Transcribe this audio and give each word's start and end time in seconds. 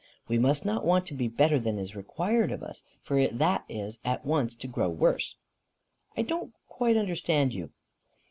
"We 0.27 0.39
must 0.39 0.65
not 0.65 0.83
want 0.83 1.05
to 1.05 1.13
be 1.13 1.27
better 1.27 1.59
than 1.59 1.77
is 1.77 1.95
required 1.95 2.51
of 2.51 2.63
us, 2.63 2.81
for 3.03 3.27
that 3.27 3.65
is 3.69 3.99
at 4.03 4.25
once 4.25 4.55
to 4.55 4.67
grow 4.67 4.89
worse." 4.89 5.35
"I 6.17 6.23
don't 6.23 6.51
quite 6.67 6.97
understand 6.97 7.53
you." 7.53 7.69